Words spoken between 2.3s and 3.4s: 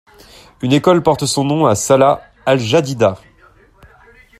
Al-Jadida.